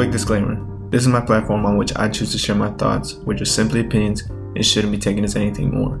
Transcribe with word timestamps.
Quick 0.00 0.12
disclaimer 0.12 0.56
this 0.88 1.02
is 1.02 1.08
my 1.08 1.20
platform 1.20 1.66
on 1.66 1.76
which 1.76 1.94
I 1.94 2.08
choose 2.08 2.32
to 2.32 2.38
share 2.38 2.56
my 2.56 2.70
thoughts, 2.70 3.16
which 3.26 3.42
are 3.42 3.44
simply 3.44 3.80
opinions 3.80 4.22
and 4.22 4.64
shouldn't 4.64 4.92
be 4.92 4.98
taken 4.98 5.24
as 5.24 5.36
anything 5.36 5.74
more. 5.74 6.00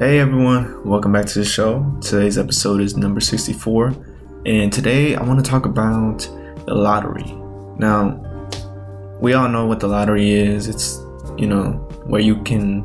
Hey 0.00 0.18
everyone, 0.18 0.84
welcome 0.84 1.12
back 1.12 1.26
to 1.26 1.38
the 1.38 1.44
show. 1.44 1.88
Today's 2.00 2.36
episode 2.36 2.80
is 2.80 2.96
number 2.96 3.20
64, 3.20 3.94
and 4.44 4.72
today 4.72 5.14
I 5.14 5.22
want 5.22 5.38
to 5.38 5.48
talk 5.48 5.66
about 5.66 6.28
the 6.66 6.74
lottery. 6.74 7.32
Now, 7.78 8.20
we 9.20 9.34
all 9.34 9.48
know 9.48 9.66
what 9.66 9.78
the 9.78 9.86
lottery 9.86 10.32
is. 10.32 10.66
It's, 10.66 10.98
you 11.36 11.46
know, 11.46 11.74
where 12.06 12.20
you 12.20 12.42
can 12.42 12.82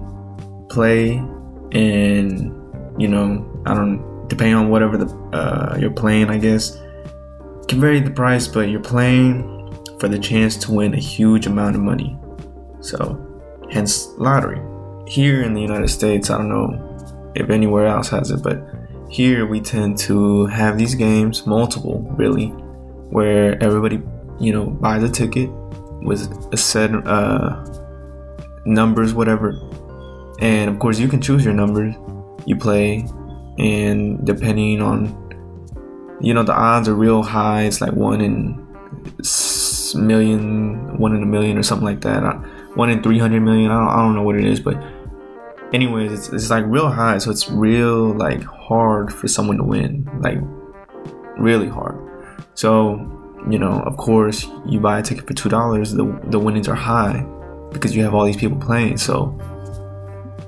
play 0.70 1.16
and, 1.72 2.54
you 3.02 3.08
know, 3.08 3.64
I 3.66 3.73
don't, 3.73 4.27
depending 4.27 4.54
on 4.54 4.70
whatever 4.70 4.98
the, 4.98 5.08
uh, 5.36 5.77
you're 5.80 5.90
playing, 5.90 6.30
I 6.30 6.38
guess, 6.38 6.77
can 7.67 7.80
vary 7.80 7.99
the 7.99 8.12
price, 8.12 8.48
but 8.48 8.70
you're 8.70 8.80
playing 8.80 9.49
for 9.99 10.08
the 10.08 10.20
chance 10.20 10.58
to 10.58 10.71
win 10.71 10.94
a 10.94 10.99
huge 10.99 11.48
amount 11.48 11.76
of 11.76 11.81
money. 11.81 12.17
So, 12.81 13.20
hence 13.71 14.08
lottery. 14.17 14.62
Here 15.08 15.44
in 15.44 15.54
the 15.54 15.62
United 15.62 15.90
States, 15.90 16.30
I 16.30 16.38
don't 16.38 16.49
know 16.49 17.31
if 17.35 17.49
anywhere 17.49 17.88
else 17.88 18.09
has 18.09 18.31
it, 18.31 18.44
but 18.44 18.62
here 19.09 19.45
we 19.45 19.62
tend 19.62 19.98
to 19.99 20.45
have 20.48 20.77
these 20.77 20.95
games, 20.95 21.45
multiple 21.45 22.02
really, 22.18 22.48
where 23.09 23.62
everybody, 23.63 24.02
you 24.40 24.52
know, 24.52 24.66
buys 24.66 25.04
a 25.04 25.09
ticket 25.09 25.49
with 26.02 26.21
a 26.52 26.57
set 26.57 26.91
uh, 27.07 27.63
numbers, 28.66 29.13
whatever, 29.13 29.52
and 30.40 30.70
of 30.70 30.80
course 30.80 30.99
you 30.99 31.07
can 31.07 31.21
choose 31.21 31.45
your 31.45 31.54
numbers. 31.54 31.95
You 32.45 32.57
play, 32.57 33.07
and 33.57 34.26
depending 34.26 34.82
on 34.82 35.23
you 36.24 36.34
know 36.34 36.41
the 36.41 36.54
odds 36.54 36.88
are 36.88 36.96
real 36.96 37.21
high. 37.21 37.63
It's 37.63 37.82
like 37.82 37.91
one 37.91 38.21
in 38.21 38.66
million, 39.93 40.98
one 40.98 41.13
in 41.16 41.21
a 41.21 41.26
million, 41.26 41.57
or 41.57 41.63
something 41.63 41.85
like 41.85 42.02
that. 42.02 42.21
One 42.76 42.90
in 42.90 43.04
three 43.04 43.20
hundred 43.20 43.41
million. 43.41 43.70
I 43.70 43.79
don't, 43.79 43.90
I 43.90 43.96
don't 43.98 44.16
know 44.16 44.24
what 44.24 44.38
it 44.38 44.46
is, 44.46 44.62
but 44.62 44.82
anyways, 45.74 46.13
it's, 46.13 46.29
it's 46.29 46.49
like 46.49 46.63
real 46.66 46.90
high. 46.90 47.18
So 47.18 47.29
it's 47.29 47.49
real 47.49 48.13
like 48.13 48.41
hard 48.41 49.13
for 49.13 49.27
someone 49.27 49.57
to 49.57 49.63
win, 49.63 50.10
like 50.21 50.38
really 51.38 51.68
hard. 51.68 51.99
So 52.55 52.96
you 53.49 53.60
know, 53.60 53.82
of 53.82 53.98
course, 53.98 54.48
you 54.66 54.79
buy 54.79 54.99
a 54.99 55.04
ticket 55.04 55.27
for 55.27 55.34
two 55.34 55.49
dollars. 55.49 55.91
The 55.91 56.05
the 56.27 56.40
winnings 56.40 56.70
are 56.70 56.76
high 56.76 57.26
because 57.74 57.94
you 57.94 58.04
have 58.04 58.13
all 58.13 58.24
these 58.24 58.38
people 58.38 58.57
playing. 58.57 58.96
So, 58.98 59.38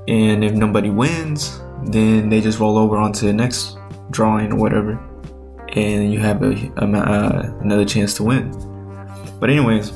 and 0.07 0.41
if 0.41 0.53
nobody 0.53 0.89
wins, 0.89 1.59
then 1.83 2.29
they 2.29 2.39
just 2.39 2.59
roll 2.59 2.77
over 2.77 2.95
onto 2.95 3.27
the 3.27 3.33
next 3.33 3.77
drawing 4.11 4.53
or 4.53 4.55
whatever 4.55 4.97
and 5.75 6.11
you 6.11 6.19
have 6.19 6.41
a, 6.41 6.53
a 6.77 6.85
uh, 6.85 7.57
another 7.61 7.85
chance 7.85 8.13
to 8.15 8.23
win. 8.23 8.51
But 9.39 9.49
anyways, 9.49 9.91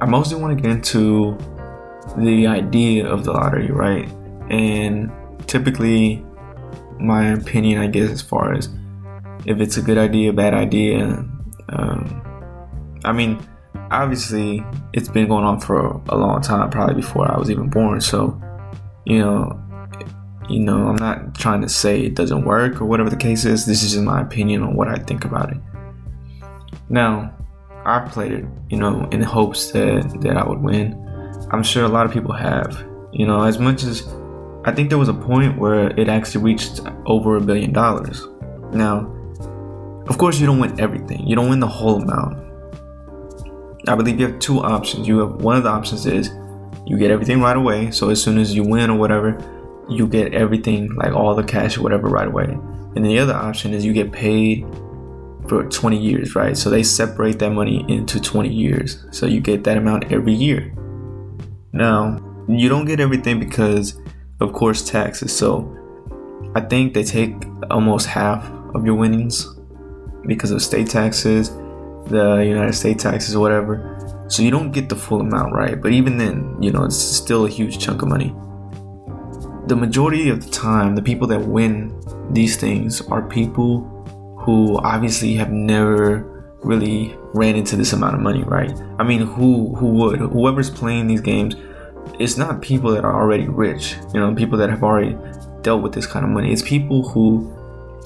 I 0.00 0.06
mostly 0.06 0.40
want 0.40 0.56
to 0.56 0.62
get 0.62 0.70
into 0.70 1.36
the 2.18 2.46
idea 2.46 3.06
of 3.06 3.24
the 3.24 3.32
lottery, 3.32 3.70
right? 3.70 4.08
And 4.50 5.10
typically, 5.46 6.24
my 7.00 7.32
opinion, 7.32 7.80
I 7.80 7.86
guess, 7.86 8.10
as 8.10 8.22
far 8.22 8.52
as 8.52 8.68
if 9.46 9.60
it's 9.60 9.78
a 9.78 9.82
good 9.82 9.98
idea, 9.98 10.32
bad 10.32 10.54
idea. 10.54 11.24
Um, 11.70 12.22
I 13.04 13.12
mean, 13.12 13.38
obviously, 13.90 14.64
it's 14.92 15.08
been 15.08 15.28
going 15.28 15.44
on 15.44 15.60
for 15.60 16.02
a 16.08 16.16
long 16.16 16.42
time, 16.42 16.70
probably 16.70 16.94
before 16.94 17.30
I 17.30 17.38
was 17.38 17.50
even 17.50 17.68
born. 17.68 18.00
So, 18.00 18.40
you 19.06 19.18
know, 19.18 19.63
you 20.48 20.60
know, 20.60 20.88
I'm 20.88 20.96
not 20.96 21.34
trying 21.34 21.62
to 21.62 21.68
say 21.68 22.00
it 22.02 22.14
doesn't 22.14 22.44
work 22.44 22.80
or 22.80 22.84
whatever 22.84 23.10
the 23.10 23.16
case 23.16 23.44
is. 23.44 23.66
This 23.66 23.82
is 23.82 23.92
just 23.92 24.04
my 24.04 24.20
opinion 24.20 24.62
on 24.62 24.74
what 24.74 24.88
I 24.88 24.96
think 24.96 25.24
about 25.24 25.50
it. 25.52 25.58
Now, 26.88 27.34
I 27.86 28.00
played 28.00 28.32
it, 28.32 28.44
you 28.70 28.78
know, 28.78 29.08
in 29.10 29.22
hopes 29.22 29.72
that 29.72 30.20
that 30.20 30.36
I 30.36 30.46
would 30.46 30.60
win. 30.60 31.00
I'm 31.50 31.62
sure 31.62 31.84
a 31.84 31.88
lot 31.88 32.06
of 32.06 32.12
people 32.12 32.32
have. 32.32 32.84
You 33.12 33.26
know, 33.26 33.42
as 33.42 33.58
much 33.58 33.84
as 33.84 34.06
I 34.64 34.72
think 34.72 34.88
there 34.88 34.98
was 34.98 35.08
a 35.08 35.14
point 35.14 35.58
where 35.58 35.88
it 35.98 36.08
actually 36.08 36.42
reached 36.42 36.80
over 37.06 37.36
a 37.36 37.40
billion 37.40 37.72
dollars. 37.72 38.26
Now, 38.72 39.10
of 40.08 40.18
course, 40.18 40.40
you 40.40 40.46
don't 40.46 40.58
win 40.58 40.78
everything. 40.80 41.26
You 41.26 41.36
don't 41.36 41.48
win 41.48 41.60
the 41.60 41.68
whole 41.68 42.02
amount. 42.02 42.42
I 43.86 43.94
believe 43.94 44.18
you 44.18 44.26
have 44.26 44.38
two 44.38 44.60
options. 44.60 45.06
You 45.06 45.18
have 45.18 45.34
one 45.42 45.56
of 45.56 45.62
the 45.62 45.68
options 45.68 46.06
is 46.06 46.30
you 46.86 46.98
get 46.98 47.10
everything 47.10 47.40
right 47.40 47.56
away. 47.56 47.90
So 47.90 48.08
as 48.10 48.22
soon 48.22 48.38
as 48.38 48.54
you 48.54 48.62
win 48.62 48.90
or 48.90 48.98
whatever, 48.98 49.38
you 49.88 50.06
get 50.06 50.34
everything, 50.34 50.94
like 50.94 51.12
all 51.12 51.34
the 51.34 51.44
cash 51.44 51.76
or 51.76 51.82
whatever, 51.82 52.08
right 52.08 52.26
away. 52.26 52.46
And 52.96 53.04
the 53.04 53.18
other 53.18 53.34
option 53.34 53.74
is 53.74 53.84
you 53.84 53.92
get 53.92 54.12
paid 54.12 54.66
for 55.48 55.68
20 55.68 55.98
years, 55.98 56.34
right? 56.34 56.56
So 56.56 56.70
they 56.70 56.82
separate 56.82 57.38
that 57.40 57.50
money 57.50 57.84
into 57.88 58.20
20 58.20 58.52
years. 58.52 59.04
So 59.10 59.26
you 59.26 59.40
get 59.40 59.64
that 59.64 59.76
amount 59.76 60.12
every 60.12 60.32
year. 60.32 60.72
Now, 61.72 62.20
you 62.48 62.68
don't 62.68 62.84
get 62.84 63.00
everything 63.00 63.40
because, 63.40 64.00
of 64.40 64.52
course, 64.52 64.88
taxes. 64.88 65.36
So 65.36 65.70
I 66.54 66.60
think 66.60 66.94
they 66.94 67.04
take 67.04 67.34
almost 67.70 68.06
half 68.06 68.50
of 68.74 68.86
your 68.86 68.94
winnings 68.94 69.46
because 70.26 70.50
of 70.50 70.62
state 70.62 70.88
taxes, 70.88 71.50
the 72.06 72.44
United 72.46 72.74
States 72.74 73.02
taxes, 73.02 73.36
whatever. 73.36 73.90
So 74.28 74.42
you 74.42 74.50
don't 74.50 74.70
get 74.70 74.88
the 74.88 74.96
full 74.96 75.20
amount, 75.20 75.52
right? 75.52 75.80
But 75.80 75.92
even 75.92 76.16
then, 76.16 76.56
you 76.62 76.70
know, 76.70 76.84
it's 76.84 76.96
still 76.96 77.44
a 77.44 77.48
huge 77.50 77.78
chunk 77.78 78.02
of 78.02 78.08
money 78.08 78.34
the 79.66 79.76
majority 79.76 80.28
of 80.28 80.44
the 80.44 80.50
time, 80.50 80.94
the 80.94 81.02
people 81.02 81.26
that 81.28 81.40
win 81.40 81.98
these 82.30 82.56
things 82.56 83.00
are 83.08 83.22
people 83.22 83.80
who 84.40 84.78
obviously 84.78 85.34
have 85.34 85.50
never 85.50 86.30
really 86.62 87.16
ran 87.32 87.56
into 87.56 87.76
this 87.76 87.92
amount 87.92 88.14
of 88.14 88.20
money, 88.20 88.42
right? 88.42 88.72
I 88.98 89.04
mean, 89.04 89.20
who 89.20 89.74
who 89.76 89.88
would? 89.94 90.20
Whoever's 90.20 90.70
playing 90.70 91.06
these 91.06 91.20
games, 91.20 91.56
it's 92.18 92.36
not 92.36 92.60
people 92.60 92.90
that 92.92 93.04
are 93.04 93.14
already 93.14 93.48
rich, 93.48 93.96
you 94.12 94.20
know, 94.20 94.34
people 94.34 94.58
that 94.58 94.70
have 94.70 94.82
already 94.82 95.16
dealt 95.62 95.82
with 95.82 95.92
this 95.92 96.06
kind 96.06 96.24
of 96.24 96.30
money. 96.30 96.52
It's 96.52 96.62
people 96.62 97.08
who 97.08 97.50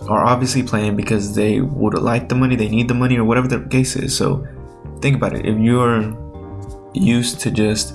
are 0.09 0.25
obviously 0.25 0.63
playing 0.63 0.95
because 0.97 1.35
they 1.35 1.61
would 1.61 1.95
like 1.95 2.29
the 2.29 2.35
money, 2.35 2.55
they 2.55 2.69
need 2.69 2.89
the 2.89 2.95
money, 2.95 3.17
or 3.17 3.25
whatever 3.25 3.49
the 3.49 3.61
case 3.69 3.97
is. 3.97 4.17
So 4.17 4.47
think 5.01 5.17
about 5.17 5.35
it. 5.35 5.45
If 5.45 5.59
you're 5.59 6.17
used 6.95 7.41
to 7.41 7.51
just 7.51 7.95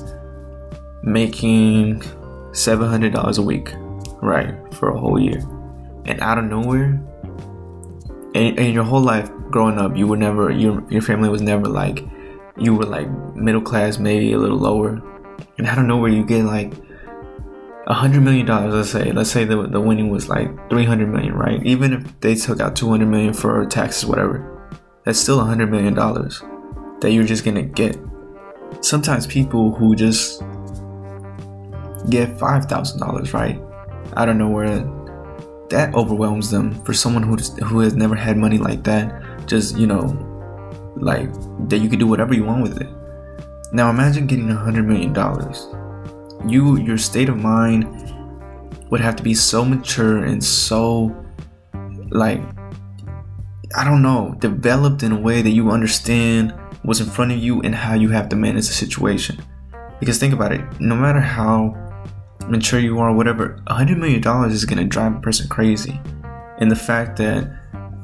making 1.02 2.03
$700 2.53 3.38
a 3.38 3.41
week, 3.41 3.74
right, 4.22 4.56
for 4.74 4.90
a 4.90 4.97
whole 4.97 5.19
year. 5.19 5.40
And 6.06 6.19
out 6.22 6.38
of 6.38 6.46
nowhere, 6.46 7.02
and, 8.36 8.58
and 8.58 8.74
your 8.74 8.84
whole 8.84 9.02
life 9.02 9.30
growing 9.50 9.78
up, 9.78 9.97
you 9.97 10.08
were 10.08 10.18
never, 10.18 10.52
your, 10.52 10.84
your 10.90 11.02
family 11.02 11.30
was 11.30 11.41
never 11.41 11.66
like, 11.66 12.03
you 12.58 12.75
were 12.75 12.86
like 12.86 13.09
middle 13.36 13.62
class, 13.62 13.97
maybe 13.97 14.34
a 14.34 14.38
little 14.38 14.58
lower. 14.58 15.02
And 15.58 15.68
out 15.68 15.80
of 15.80 15.86
nowhere, 15.86 16.12
you 16.12 16.25
get 16.25 16.46
like 16.46 16.74
a 17.88 17.94
hundred 17.94 18.22
million 18.22 18.46
dollars. 18.46 18.74
Let's 18.74 18.90
say, 18.91 19.12
let's 19.12 19.31
say 19.31 19.46
the, 19.46 19.68
the 19.68 19.81
winning 19.81 20.09
was 20.09 20.30
like 20.30 20.70
300 20.70 21.08
million, 21.08 21.34
right? 21.34 21.64
Even 21.66 21.94
if 21.94 22.20
they 22.22 22.35
took 22.35 22.59
out 22.59 22.75
200 22.75 23.06
million 23.08 23.34
for 23.34 23.66
taxes, 23.66 24.06
whatever, 24.06 24.70
that's 25.03 25.20
still 25.20 25.40
a 25.40 25.46
hundred 25.46 25.70
million 25.70 25.94
dollars 25.94 26.41
that 27.02 27.12
you're 27.12 27.25
just 27.25 27.44
gonna 27.44 27.64
get. 27.64 27.97
Sometimes 28.81 29.28
people 29.28 29.74
who 29.74 29.96
just 29.96 30.41
get 32.09 32.38
$5,000, 32.38 33.34
right? 33.34 33.59
I 34.16 34.25
don't 34.25 34.38
know 34.38 34.50
where 34.50 34.80
that 35.69 35.94
overwhelms 35.96 36.52
them 36.52 36.84
for 36.84 36.94
someone 36.94 37.24
who 37.24 37.36
who 37.66 37.80
has 37.80 37.96
never 37.96 38.16
had 38.16 38.38
money 38.38 38.58
like 38.58 38.84
that. 38.84 39.47
Just, 39.47 39.78
you 39.78 39.88
know, 39.88 40.02
like 40.96 41.31
that 41.69 41.80
you 41.80 41.90
could 41.90 42.00
do 42.00 42.08
whatever 42.08 42.34
you 42.34 42.44
want 42.44 42.62
with 42.62 42.80
it. 42.80 42.90
Now 43.72 43.90
imagine 43.90 44.28
getting 44.28 44.50
a 44.50 44.56
hundred 44.56 44.88
million 44.88 45.14
dollars. 45.14 45.68
You 46.46 46.78
your 46.78 46.97
state 46.97 47.30
of 47.30 47.38
mind 47.38 47.86
would 48.91 49.02
have 49.02 49.16
to 49.16 49.24
be 49.24 49.34
so 49.34 49.66
mature 49.66 50.24
and 50.24 50.44
so 50.44 51.16
like 52.11 52.41
I 53.76 53.84
don't 53.84 54.03
know, 54.03 54.35
developed 54.38 55.02
in 55.02 55.11
a 55.11 55.20
way 55.20 55.41
that 55.41 55.49
you 55.49 55.72
understand 55.72 56.53
what's 56.84 56.99
in 56.99 57.08
front 57.08 57.32
of 57.32 57.40
you 57.40 57.61
and 57.61 57.73
how 57.73 57.96
you 57.96 58.09
have 58.09 58.29
to 58.29 58.35
manage 58.35 58.67
the 58.67 58.73
situation. 58.73 59.41
Because 59.99 60.20
think 60.20 60.34
about 60.34 60.52
it, 60.52 60.61
no 60.79 60.96
matter 60.96 61.20
how 61.20 61.73
mature 62.47 62.79
you 62.79 62.99
are, 62.99 63.13
whatever, 63.13 63.61
a 63.67 63.73
hundred 63.73 63.97
million 63.97 64.22
dollars 64.22 64.53
is 64.53 64.66
gonna 64.66 64.85
drive 64.85 65.16
a 65.16 65.19
person 65.19 65.47
crazy. 65.47 65.99
And 66.59 66.69
the 66.69 66.75
fact 66.75 67.17
that 67.17 67.51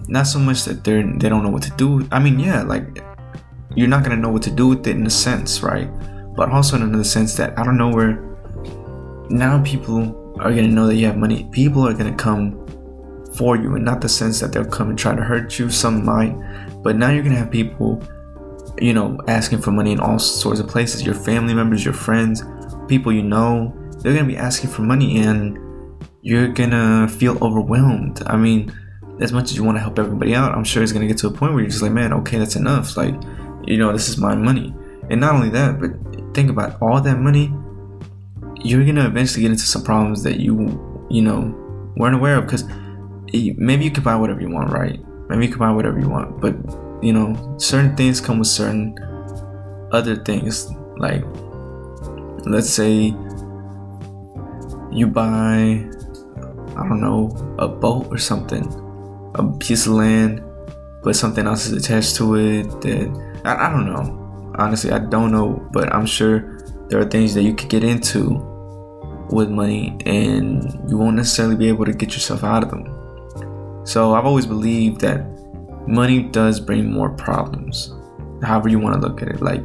not 0.10 0.26
so 0.26 0.40
much 0.40 0.66
that 0.66 0.84
they're 0.84 1.04
they 1.04 1.30
don't 1.30 1.44
know 1.44 1.50
what 1.50 1.64
to 1.64 1.72
do. 1.72 2.08
I 2.12 2.20
mean, 2.20 2.40
yeah, 2.40 2.64
like 2.64 3.04
you're 3.76 3.88
not 3.88 4.04
gonna 4.04 4.18
know 4.18 4.30
what 4.30 4.42
to 4.44 4.52
do 4.52 4.68
with 4.68 4.88
it 4.88 4.96
in 4.96 5.06
a 5.06 5.10
sense, 5.10 5.62
right? 5.62 5.90
But 6.36 6.50
also 6.50 6.76
in 6.76 6.92
the 6.92 7.06
sense 7.06 7.36
that 7.36 7.58
I 7.58 7.64
don't 7.64 7.78
know 7.78 7.90
where 7.90 8.20
now 9.30 9.62
people 9.64 10.36
are 10.40 10.50
gonna 10.50 10.68
know 10.68 10.88
that 10.88 10.96
you 10.96 11.06
have 11.06 11.18
money. 11.18 11.48
People 11.52 11.88
are 11.88 11.94
gonna 11.94 12.16
come 12.16 12.66
for 13.36 13.56
you, 13.56 13.76
and 13.76 13.86
not 13.86 14.02
the 14.02 14.10
sense 14.10 14.40
that 14.40 14.52
they'll 14.52 14.66
come 14.66 14.90
and 14.90 14.98
try 14.98 15.16
to 15.16 15.22
hurt 15.22 15.60
you. 15.60 15.70
Some 15.70 16.04
might, 16.04 16.36
but 16.84 16.96
now 16.96 17.12
you're 17.12 17.24
gonna 17.24 17.36
have 17.36 17.52
people, 17.52 18.04
you 18.82 18.94
know, 18.94 19.20
asking 19.28 19.62
for 19.62 19.72
money 19.72 19.92
in 19.92 20.00
all 20.00 20.18
sorts 20.18 20.60
of 20.60 20.68
places. 20.68 21.04
Your 21.04 21.16
family 21.16 21.54
members, 21.54 21.86
your 21.86 21.94
friends, 21.94 22.44
people 22.88 23.12
you 23.12 23.22
know, 23.22 23.74
they're 24.02 24.14
gonna 24.14 24.28
be 24.28 24.38
asking 24.38 24.70
for 24.70 24.82
money 24.82 25.20
and 25.20 25.58
you're 26.22 26.48
gonna 26.48 27.08
feel 27.08 27.42
overwhelmed. 27.44 28.22
I 28.26 28.38
mean, 28.38 28.74
as 29.20 29.32
much 29.32 29.52
as 29.52 29.58
you 29.58 29.64
want 29.64 29.78
to 29.78 29.82
help 29.82 30.00
everybody 30.00 30.36
out, 30.36 30.54
I'm 30.54 30.64
sure 30.64 30.82
it's 30.82 30.92
gonna 30.92 31.08
get 31.08 31.18
to 31.20 31.28
a 31.28 31.32
point 31.32 31.54
where 31.54 31.62
you're 31.62 31.70
just 31.70 31.82
like, 31.82 31.92
man, 31.92 32.14
okay, 32.14 32.38
that's 32.38 32.56
enough. 32.56 32.96
Like, 32.96 33.16
you 33.66 33.78
know, 33.78 33.92
this 33.92 34.10
is 34.10 34.18
my 34.18 34.36
money. 34.36 34.74
And 35.10 35.20
not 35.20 35.36
only 35.36 35.50
that, 35.50 35.80
but 35.80 35.92
think 36.34 36.50
about 36.50 36.82
all 36.82 37.02
that 37.02 37.20
money, 37.20 37.54
you're 38.62 38.86
gonna 38.86 39.06
eventually 39.06 39.42
get 39.42 39.52
into 39.52 39.64
some 39.66 39.84
problems 39.84 40.24
that 40.24 40.40
you, 40.40 41.08
you 41.10 41.22
know, 41.22 41.54
weren't 41.98 42.16
aware 42.16 42.38
of. 42.38 42.46
Because 42.46 42.64
maybe 43.34 43.84
you 43.84 43.92
could 43.92 44.04
buy 44.04 44.16
whatever 44.16 44.42
you 44.42 44.50
want, 44.50 44.72
right? 44.72 45.00
Maybe 45.30 45.46
you 45.46 45.52
can 45.52 45.60
buy 45.60 45.72
whatever 45.72 46.00
you 46.00 46.10
want, 46.10 46.42
but 46.42 46.56
you 47.04 47.14
know, 47.14 47.56
certain 47.58 47.96
things 47.96 48.20
come 48.20 48.40
with 48.40 48.48
certain 48.48 48.98
other 49.92 50.16
things. 50.16 50.70
Like, 50.98 51.24
let's 52.46 52.70
say 52.70 53.16
you 54.92 55.08
buy, 55.08 55.86
I 56.76 56.88
don't 56.88 57.02
know, 57.02 57.56
a 57.60 57.68
boat 57.68 58.08
or 58.10 58.18
something, 58.18 58.66
a 59.36 59.44
piece 59.60 59.86
of 59.86 59.94
land, 59.94 60.44
but 61.04 61.16
something 61.16 61.46
else 61.46 61.68
is 61.68 61.74
attached 61.74 62.16
to 62.18 62.36
it. 62.36 62.64
That 62.82 63.42
I, 63.46 63.68
I 63.68 63.70
don't 63.70 63.86
know. 63.86 64.54
Honestly, 64.58 64.92
I 64.92 65.00
don't 65.00 65.32
know, 65.32 65.66
but 65.72 65.94
I'm 65.94 66.06
sure 66.06 66.60
there 66.90 67.00
are 67.00 67.06
things 67.06 67.34
that 67.36 67.44
you 67.44 67.54
could 67.54 67.70
get 67.70 67.84
into 67.84 68.46
with 69.32 69.50
money 69.50 69.96
and 70.06 70.90
you 70.90 70.98
won't 70.98 71.16
necessarily 71.16 71.56
be 71.56 71.68
able 71.68 71.86
to 71.86 71.94
get 71.94 72.14
yourself 72.14 72.44
out 72.44 72.64
of 72.64 72.72
them. 72.72 73.86
So 73.86 74.14
I've 74.14 74.26
always 74.26 74.46
believed 74.46 75.02
that 75.02 75.26
money 75.88 76.24
does 76.24 76.60
bring 76.60 76.92
more 76.92 77.10
problems. 77.10 77.94
However 78.44 78.70
you 78.70 78.80
want 78.80 79.02
to 79.02 79.08
look 79.08 79.22
at 79.22 79.30
it. 79.30 79.42
Like 79.42 79.62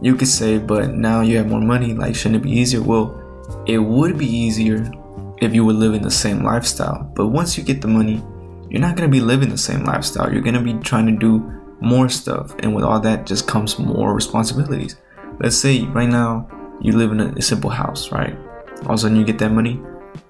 you 0.00 0.14
could 0.14 0.28
say, 0.28 0.58
but 0.58 0.94
now 0.94 1.22
you 1.22 1.36
have 1.38 1.48
more 1.48 1.60
money, 1.60 1.94
like 1.94 2.14
shouldn't 2.14 2.36
it 2.36 2.42
be 2.42 2.52
easier? 2.52 2.82
Well, 2.82 3.22
it 3.66 3.78
would 3.78 4.18
be 4.18 4.26
easier 4.26 4.90
if 5.38 5.54
you 5.54 5.64
were 5.64 5.72
living 5.72 6.02
the 6.02 6.10
same 6.10 6.42
lifestyle. 6.42 7.10
But 7.14 7.28
once 7.28 7.58
you 7.58 7.64
get 7.64 7.80
the 7.80 7.88
money, 7.88 8.22
you're 8.70 8.80
not 8.80 8.96
gonna 8.96 9.08
be 9.08 9.20
living 9.20 9.50
the 9.50 9.58
same 9.58 9.84
lifestyle. 9.84 10.32
You're 10.32 10.42
gonna 10.42 10.62
be 10.62 10.74
trying 10.74 11.06
to 11.06 11.12
do 11.12 11.52
more 11.80 12.08
stuff, 12.08 12.54
and 12.60 12.74
with 12.74 12.84
all 12.84 13.00
that 13.00 13.26
just 13.26 13.46
comes 13.46 13.78
more 13.78 14.14
responsibilities. 14.14 14.96
Let's 15.40 15.56
say 15.56 15.84
right 15.84 16.08
now 16.08 16.48
you 16.80 16.92
live 16.92 17.12
in 17.12 17.20
a, 17.20 17.42
simple 17.42 17.70
house, 17.70 18.10
right? 18.12 18.36
All 18.84 18.92
of 18.92 18.94
a 18.94 18.98
sudden 18.98 19.16
you 19.16 19.24
get 19.24 19.38
that 19.38 19.52
money, 19.52 19.80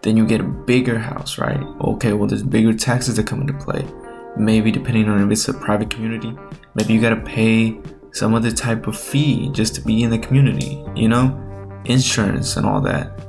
then 0.03 0.17
you 0.17 0.27
get 0.27 0.41
a 0.41 0.45
bigger 0.45 0.99
house, 0.99 1.39
right? 1.39 1.61
Okay, 1.81 2.13
well 2.13 2.27
there's 2.27 2.43
bigger 2.43 2.75
taxes 2.75 3.17
that 3.17 3.27
come 3.27 3.41
into 3.41 3.55
play. 3.55 3.87
Maybe 4.37 4.71
depending 4.71 5.09
on 5.09 5.23
if 5.25 5.31
it's 5.31 5.49
a 5.49 5.55
private 5.55 5.91
community, 5.91 6.37
maybe 6.75 6.93
you 6.93 7.01
gotta 7.01 7.21
pay 7.21 7.79
some 8.13 8.35
other 8.35 8.51
type 8.51 8.87
of 8.87 8.99
fee 8.99 9.51
just 9.51 9.75
to 9.77 9.81
be 9.81 10.03
in 10.03 10.11
the 10.11 10.19
community, 10.19 10.83
you 10.95 11.09
know? 11.09 11.43
Insurance 11.89 12.57
and 12.57 12.67
all 12.67 12.81
that. 12.83 13.21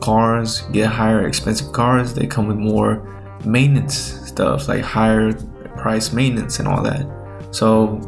Cars, 0.00 0.62
get 0.72 0.86
higher 0.86 1.26
expensive 1.26 1.72
cars, 1.72 2.14
they 2.14 2.26
come 2.26 2.46
with 2.46 2.56
more 2.56 3.02
maintenance 3.44 3.96
stuff, 4.28 4.68
like 4.68 4.82
higher 4.82 5.32
price 5.76 6.12
maintenance 6.12 6.58
and 6.58 6.68
all 6.68 6.82
that. 6.82 7.06
So 7.50 8.00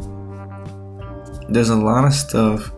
there's 1.48 1.70
a 1.70 1.76
lot 1.76 2.04
of 2.04 2.14
stuff 2.14 2.72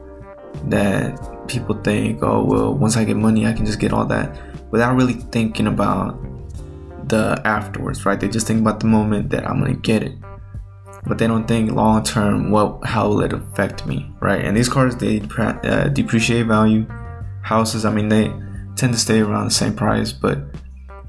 that 0.69 1.47
people 1.49 1.81
think, 1.83 2.23
oh 2.23 2.45
well, 2.45 2.75
once 2.75 2.97
I 2.97 3.05
get 3.05 3.17
money, 3.17 3.47
I 3.47 3.53
can 3.53 3.67
just 3.67 3.79
get 3.79 3.93
all 3.93 4.07
that, 4.07 4.39
without 4.71 4.97
really 4.97 5.15
thinking 5.15 5.67
about 5.67 6.19
the 7.09 7.41
afterwards, 7.45 8.07
right? 8.07 8.19
They 8.19 8.29
just 8.29 8.47
think 8.47 8.61
about 8.61 8.81
the 8.81 8.87
moment 8.87 9.31
that 9.31 9.47
I'm 9.49 9.61
gonna 9.61 9.75
get 9.75 10.03
it, 10.03 10.15
but 11.07 11.19
they 11.19 11.27
don't 11.27 11.47
think 11.47 11.73
long 11.73 12.03
term. 12.05 12.51
What, 12.51 12.85
how 12.85 13.09
will 13.09 13.21
it 13.23 13.33
affect 13.33 13.87
me, 13.87 14.11
right? 14.21 14.45
And 14.45 14.57
these 14.57 14.69
cars 14.69 14.97
they 14.97 15.21
uh, 15.39 15.89
depreciate 15.89 16.47
value. 16.47 16.87
Houses, 17.43 17.85
I 17.85 17.93
mean, 17.93 18.09
they 18.09 18.33
tend 18.77 18.93
to 18.93 18.99
stay 18.99 19.21
around 19.21 19.45
the 19.45 19.51
same 19.51 19.75
price, 19.75 20.13
but 20.13 20.39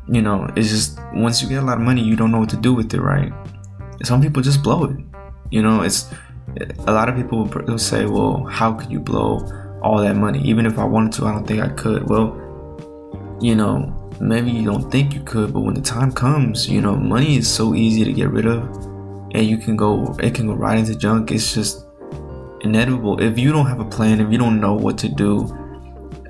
you 0.08 0.22
know, 0.22 0.50
it's 0.56 0.70
just 0.70 1.00
once 1.14 1.42
you 1.42 1.48
get 1.48 1.64
a 1.64 1.66
lot 1.66 1.78
of 1.78 1.84
money, 1.84 2.04
you 2.04 2.16
don't 2.16 2.32
know 2.32 2.40
what 2.40 2.50
to 2.50 2.58
do 2.58 2.74
with 2.74 2.94
it, 2.94 3.02
right? 3.02 3.32
Some 4.04 4.22
people 4.22 4.42
just 4.42 4.62
blow 4.62 4.84
it. 4.86 4.98
You 5.50 5.62
know, 5.62 5.82
it's 5.82 6.10
a 6.80 6.92
lot 6.92 7.08
of 7.08 7.16
people 7.16 7.46
will 7.46 7.78
say, 7.78 8.06
well, 8.06 8.44
how 8.46 8.74
could 8.74 8.92
you 8.92 9.00
blow 9.00 9.40
all 9.82 10.02
that 10.02 10.16
money? 10.16 10.42
Even 10.42 10.66
if 10.66 10.78
I 10.78 10.84
wanted 10.84 11.14
to, 11.14 11.26
I 11.26 11.32
don't 11.32 11.48
think 11.48 11.62
I 11.62 11.70
could. 11.70 12.10
Well, 12.10 12.40
you 13.42 13.56
know, 13.56 14.12
maybe 14.20 14.52
you 14.52 14.66
don't 14.66 14.92
think 14.92 15.14
you 15.14 15.22
could, 15.22 15.54
but 15.54 15.62
when 15.62 15.76
the 15.76 15.82
time 15.82 16.12
comes, 16.12 16.68
you 16.68 16.82
know, 16.82 16.96
money 16.96 17.38
is 17.38 17.48
so 17.48 17.74
easy 17.74 18.04
to 18.04 18.12
get 18.12 18.30
rid 18.30 18.46
of, 18.46 18.64
and 19.34 19.46
you 19.46 19.58
can 19.58 19.78
go, 19.78 20.16
it 20.20 20.36
can 20.36 20.48
go 20.48 20.54
right 20.54 20.78
into 20.78 20.96
junk. 20.96 21.32
It's 21.32 21.54
just 21.54 21.86
inevitable. 22.62 23.22
If 23.22 23.40
you 23.40 23.52
don't 23.52 23.68
have 23.68 23.80
a 23.80 23.86
plan, 23.86 24.20
if 24.20 24.32
you 24.32 24.38
don't 24.38 24.60
know 24.60 24.74
what 24.74 24.98
to 25.00 25.10
do, 25.10 25.48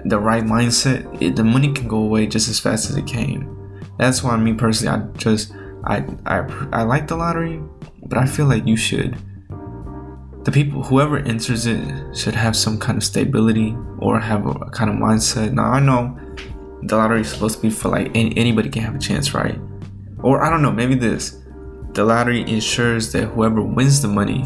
the 0.06 0.20
right 0.20 0.44
mindset, 0.44 1.22
it, 1.22 1.36
the 1.36 1.44
money 1.44 1.72
can 1.72 1.88
go 1.88 1.98
away 1.98 2.28
just 2.28 2.50
as 2.50 2.60
fast 2.60 2.90
as 2.90 2.98
it 2.98 3.08
came. 3.08 3.50
That's 3.98 4.24
why 4.24 4.36
me 4.38 4.54
personally, 4.54 5.02
I 5.02 5.08
just 5.18 5.54
I 5.86 6.06
I 6.26 6.40
I 6.72 6.84
like 6.84 7.08
the 7.08 7.16
lottery, 7.16 7.62
but 8.06 8.18
I 8.18 8.26
feel 8.26 8.46
like 8.46 8.66
you 8.66 8.76
should. 8.76 9.18
The 10.44 10.52
people, 10.52 10.84
whoever 10.84 11.20
enters 11.20 11.66
it, 11.66 12.18
should 12.18 12.36
have 12.36 12.56
some 12.56 12.78
kind 12.78 12.98
of 12.98 13.04
stability 13.04 13.78
or 14.00 14.20
have 14.20 14.46
a 14.46 14.54
kind 14.72 14.90
of 14.90 14.98
mindset. 14.98 15.54
Now 15.54 15.72
I 15.72 15.80
know 15.80 16.20
the 16.82 16.98
lottery 16.98 17.22
is 17.22 17.30
supposed 17.30 17.56
to 17.58 17.62
be 17.62 17.70
for 17.70 17.90
like 17.90 18.12
any, 18.14 18.36
anybody 18.38 18.70
can 18.70 18.82
have 18.84 18.96
a 18.96 19.00
chance, 19.00 19.34
right? 19.34 19.58
Or 20.22 20.44
I 20.44 20.50
don't 20.50 20.62
know, 20.62 20.72
maybe 20.72 20.96
this. 20.96 21.40
The 21.94 22.04
lottery 22.04 22.42
ensures 22.42 23.12
that 23.14 23.28
whoever 23.28 23.62
wins 23.62 24.02
the 24.02 24.08
money 24.10 24.44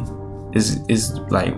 is 0.53 0.80
is 0.88 1.13
like 1.31 1.56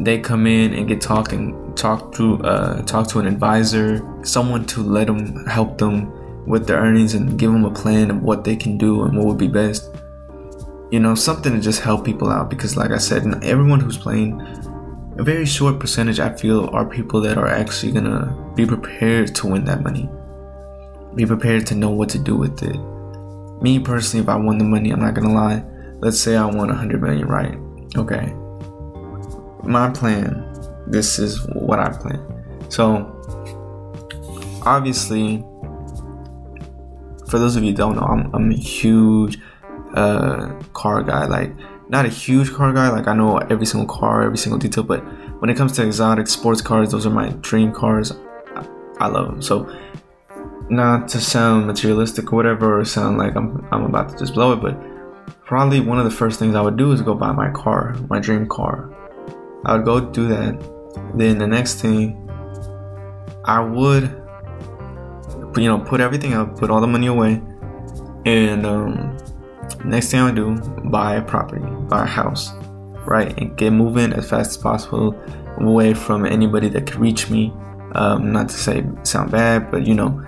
they 0.00 0.18
come 0.18 0.46
in 0.46 0.74
and 0.74 0.88
get 0.88 1.00
talking 1.00 1.61
talk 1.82 2.14
to 2.14 2.38
uh, 2.44 2.80
talk 2.82 3.08
to 3.08 3.18
an 3.18 3.26
advisor, 3.26 4.00
someone 4.22 4.64
to 4.66 4.82
let 4.82 5.08
them 5.08 5.44
help 5.46 5.78
them 5.78 6.46
with 6.46 6.66
their 6.66 6.78
earnings 6.78 7.14
and 7.14 7.38
give 7.38 7.52
them 7.52 7.64
a 7.64 7.70
plan 7.70 8.10
of 8.10 8.22
what 8.22 8.44
they 8.44 8.54
can 8.54 8.78
do 8.78 9.02
and 9.02 9.18
what 9.18 9.26
would 9.26 9.38
be 9.38 9.48
best. 9.48 9.90
You 10.92 11.00
know, 11.00 11.14
something 11.14 11.52
to 11.52 11.60
just 11.60 11.80
help 11.80 12.04
people 12.04 12.30
out 12.30 12.48
because, 12.50 12.76
like 12.76 12.92
I 12.92 12.98
said, 12.98 13.26
everyone 13.42 13.80
who's 13.80 13.98
playing, 13.98 14.40
a 15.18 15.22
very 15.22 15.44
short 15.44 15.80
percentage 15.80 16.20
I 16.20 16.34
feel 16.36 16.70
are 16.72 16.84
people 16.84 17.20
that 17.22 17.36
are 17.36 17.48
actually 17.48 17.92
gonna 17.92 18.52
be 18.54 18.64
prepared 18.64 19.34
to 19.36 19.48
win 19.48 19.64
that 19.64 19.82
money, 19.82 20.08
be 21.16 21.26
prepared 21.26 21.66
to 21.68 21.74
know 21.74 21.90
what 21.90 22.08
to 22.10 22.18
do 22.18 22.36
with 22.36 22.62
it. 22.62 22.78
Me 23.60 23.80
personally, 23.80 24.22
if 24.22 24.28
I 24.28 24.36
won 24.36 24.58
the 24.58 24.64
money, 24.64 24.90
I'm 24.90 25.00
not 25.00 25.14
gonna 25.14 25.34
lie. 25.34 25.64
Let's 26.00 26.18
say 26.18 26.36
I 26.36 26.46
won 26.46 26.68
100 26.68 27.02
million, 27.02 27.26
right? 27.26 27.56
Okay. 27.96 28.34
My 29.64 29.88
plan, 29.90 30.51
this 30.92 31.18
is 31.18 31.44
what 31.46 31.78
I 31.78 31.88
plan. 31.88 32.20
So, 32.68 32.86
obviously, 34.64 35.38
for 37.28 37.38
those 37.38 37.56
of 37.56 37.64
you 37.64 37.72
don't 37.72 37.96
know, 37.96 38.02
I'm, 38.02 38.34
I'm 38.34 38.50
a 38.50 38.54
huge 38.54 39.38
uh, 39.94 40.52
car 40.74 41.02
guy. 41.02 41.26
Like, 41.26 41.52
not 41.88 42.04
a 42.04 42.08
huge 42.08 42.52
car 42.52 42.72
guy. 42.72 42.90
Like, 42.90 43.08
I 43.08 43.14
know 43.14 43.38
every 43.38 43.66
single 43.66 43.88
car, 43.88 44.22
every 44.22 44.38
single 44.38 44.58
detail. 44.58 44.84
But 44.84 45.00
when 45.40 45.50
it 45.50 45.56
comes 45.56 45.72
to 45.72 45.84
exotic 45.84 46.28
sports 46.28 46.60
cars, 46.60 46.90
those 46.92 47.06
are 47.06 47.10
my 47.10 47.30
dream 47.40 47.72
cars. 47.72 48.12
I, 48.54 48.66
I 48.98 49.08
love 49.08 49.26
them. 49.26 49.42
So, 49.42 49.74
not 50.68 51.08
to 51.08 51.20
sound 51.20 51.66
materialistic 51.66 52.32
or 52.32 52.36
whatever, 52.36 52.80
or 52.80 52.84
sound 52.84 53.18
like 53.18 53.36
I'm, 53.36 53.66
I'm 53.72 53.84
about 53.84 54.10
to 54.10 54.18
just 54.18 54.34
blow 54.34 54.52
it, 54.52 54.56
but 54.56 54.76
probably 55.44 55.80
one 55.80 55.98
of 55.98 56.04
the 56.04 56.10
first 56.10 56.38
things 56.38 56.54
I 56.54 56.62
would 56.62 56.76
do 56.76 56.92
is 56.92 57.02
go 57.02 57.14
buy 57.14 57.32
my 57.32 57.50
car, 57.50 57.94
my 58.08 58.20
dream 58.20 58.48
car. 58.48 58.90
I 59.64 59.76
would 59.76 59.84
go 59.84 60.00
do 60.00 60.28
that. 60.28 60.71
Then 61.14 61.38
the 61.38 61.46
next 61.46 61.80
thing, 61.80 62.18
I 63.44 63.60
would 63.60 64.22
you 65.56 65.68
know, 65.68 65.78
put 65.78 66.00
everything 66.00 66.34
up, 66.34 66.58
put 66.58 66.70
all 66.70 66.80
the 66.80 66.86
money 66.86 67.06
away, 67.06 67.42
and 68.24 68.64
um, 68.64 69.18
next 69.84 70.10
thing 70.10 70.20
I 70.20 70.26
would 70.26 70.36
do, 70.36 70.54
buy 70.88 71.16
a 71.16 71.22
property, 71.22 71.64
buy 71.88 72.04
a 72.04 72.06
house, 72.06 72.52
right, 73.06 73.36
and 73.38 73.56
get 73.56 73.72
moving 73.72 74.12
as 74.12 74.28
fast 74.28 74.52
as 74.52 74.56
possible 74.56 75.20
away 75.58 75.94
from 75.94 76.24
anybody 76.24 76.68
that 76.70 76.86
could 76.86 76.96
reach 76.96 77.30
me. 77.30 77.52
Um, 77.94 78.32
not 78.32 78.48
to 78.48 78.54
say 78.54 78.84
sound 79.02 79.30
bad, 79.30 79.70
but 79.70 79.86
you 79.86 79.94
know, 79.94 80.26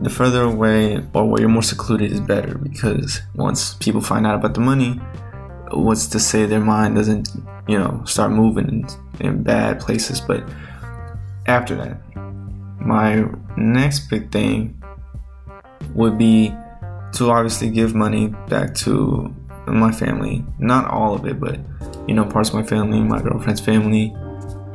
the 0.00 0.08
further 0.08 0.42
away 0.42 1.04
or 1.12 1.28
where 1.28 1.40
you're 1.40 1.50
more 1.50 1.62
secluded 1.62 2.10
is 2.10 2.20
better 2.20 2.56
because 2.56 3.20
once 3.34 3.74
people 3.74 4.00
find 4.00 4.26
out 4.26 4.36
about 4.36 4.54
the 4.54 4.60
money, 4.60 4.98
what's 5.72 6.06
to 6.08 6.20
say 6.20 6.46
their 6.46 6.60
mind 6.60 6.96
doesn't, 6.96 7.28
you 7.68 7.78
know, 7.78 8.02
start 8.04 8.32
moving 8.32 8.68
in, 8.68 9.26
in 9.26 9.42
bad 9.42 9.80
places. 9.80 10.20
But 10.20 10.44
after 11.46 11.74
that, 11.76 12.00
my 12.80 13.24
next 13.56 14.08
big 14.10 14.30
thing 14.30 14.82
would 15.94 16.18
be 16.18 16.54
to 17.14 17.30
obviously 17.30 17.70
give 17.70 17.94
money 17.94 18.28
back 18.48 18.74
to 18.74 19.34
my 19.66 19.92
family. 19.92 20.44
Not 20.58 20.90
all 20.90 21.14
of 21.14 21.26
it, 21.26 21.38
but 21.38 21.58
you 22.08 22.14
know, 22.14 22.24
parts 22.24 22.48
of 22.48 22.54
my 22.54 22.62
family, 22.62 23.00
my 23.00 23.20
girlfriend's 23.20 23.60
family, 23.60 24.14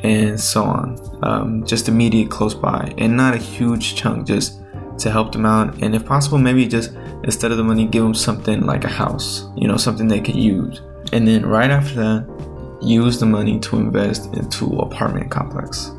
and 0.04 0.39
so 0.39 0.63
on. 0.63 1.20
Um, 1.24 1.66
just 1.66 1.89
immediate 1.89 2.30
close 2.30 2.54
by, 2.54 2.94
and 2.98 3.18
not 3.18 3.34
a 3.34 3.38
huge 3.38 3.96
chunk, 3.96 4.27
just 4.27 4.62
to 5.00 5.12
help 5.12 5.32
them 5.32 5.46
out. 5.46 5.82
And 5.82 5.96
if 5.96 6.06
possible, 6.06 6.38
maybe 6.38 6.68
just 6.68 6.94
instead 7.24 7.52
of 7.52 7.58
the 7.58 7.64
money, 7.64 7.86
give 7.86 8.04
them 8.04 8.14
something 8.14 8.62
like 8.62 8.84
a 8.84 8.90
house, 8.90 9.48
you 9.56 9.68
know, 9.68 9.78
something 9.78 10.08
they 10.08 10.22
could 10.22 10.36
use. 10.36 10.82
And 11.14 11.28
then 11.28 11.46
right 11.46 11.70
after 11.70 11.96
that, 11.96 12.80
use 12.82 13.20
the 13.20 13.26
money 13.26 13.60
to 13.60 13.78
invest 13.78 14.34
into 14.34 14.66
apartment 14.80 15.32
complex 15.32 15.92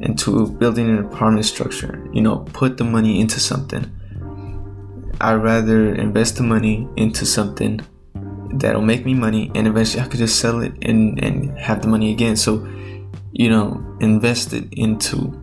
into 0.00 0.48
building 0.52 0.88
an 0.88 0.98
apartment 1.04 1.44
structure. 1.44 2.08
You 2.12 2.22
know, 2.22 2.38
put 2.52 2.76
the 2.76 2.84
money 2.84 3.20
into 3.20 3.40
something. 3.40 3.90
I'd 5.20 5.34
rather 5.34 5.94
invest 5.94 6.36
the 6.36 6.42
money 6.42 6.88
into 6.96 7.26
something 7.26 7.80
that'll 8.54 8.82
make 8.82 9.04
me 9.04 9.14
money 9.14 9.50
and 9.54 9.66
eventually 9.66 10.02
I 10.02 10.06
could 10.06 10.18
just 10.18 10.38
sell 10.40 10.60
it 10.62 10.72
and, 10.82 11.22
and 11.22 11.58
have 11.58 11.82
the 11.82 11.88
money 11.88 12.12
again. 12.12 12.36
So, 12.36 12.66
you 13.32 13.50
know, 13.50 13.84
invest 14.00 14.52
it 14.52 14.72
into 14.72 15.38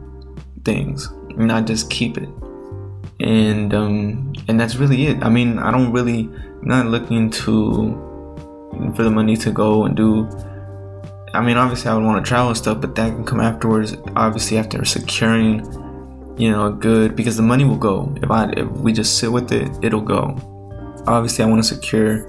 things, 0.64 1.10
not 1.36 1.68
just 1.68 1.90
keep 1.90 2.18
it. 2.18 2.30
And 3.20 3.74
um 3.74 4.34
and 4.48 4.60
that's 4.60 4.76
really 4.76 5.08
it. 5.08 5.24
I 5.24 5.30
mean, 5.30 5.60
I 5.60 5.72
don't 5.72 5.92
really 5.92 6.30
I'm 6.62 6.68
not 6.68 6.86
looking 6.88 7.30
to 7.32 8.02
for 8.96 9.04
the 9.04 9.12
money 9.12 9.38
to 9.38 9.52
go 9.52 9.86
and 9.86 9.96
do 9.96 10.28
I 11.34 11.42
mean, 11.42 11.58
obviously 11.58 11.92
I 11.92 11.96
would 11.96 12.04
want 12.04 12.24
to 12.24 12.28
travel 12.28 12.50
and 12.50 12.58
stuff, 12.58 12.80
but 12.80 12.96
that 12.96 13.10
can 13.10 13.26
come 13.26 13.42
afterwards. 13.42 13.98
Obviously 14.16 14.58
after 14.58 14.86
securing, 14.86 15.66
you 16.38 16.50
know, 16.50 16.68
a 16.68 16.72
good 16.72 17.16
because 17.16 17.36
the 17.36 17.44
money 17.44 17.66
will 17.66 17.78
go. 17.78 18.14
If 18.22 18.32
I 18.32 18.52
if 18.52 18.70
we 18.72 18.94
just 18.94 19.18
sit 19.18 19.32
with 19.32 19.52
it, 19.52 19.70
it'll 19.84 20.02
go. 20.02 20.38
Obviously 21.08 21.44
I 21.44 21.48
want 21.48 21.62
to 21.64 21.68
secure 21.68 22.26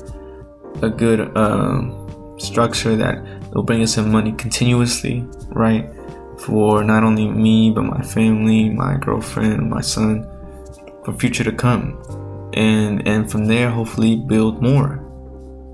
a 0.83 0.91
good 0.91 1.21
uh, 1.37 1.83
structure 2.39 2.97
that 2.97 3.23
will 3.55 3.63
bring 3.63 3.83
us 3.83 3.97
in 3.97 4.11
money 4.11 4.33
continuously, 4.33 5.25
right? 5.51 5.89
For 6.39 6.85
not 6.85 7.03
only 7.03 7.29
me, 7.29 7.71
but 7.71 7.83
my 7.83 8.03
family, 8.03 8.71
my 8.71 8.97
girlfriend, 8.97 9.71
my 9.71 9.81
son, 9.81 10.29
for 11.07 11.15
future 11.15 11.45
to 11.45 11.53
come. 11.53 11.99
And 12.53 13.07
and 13.09 13.31
from 13.31 13.47
there 13.47 13.71
hopefully 13.71 14.17
build 14.17 14.61
more. 14.63 15.03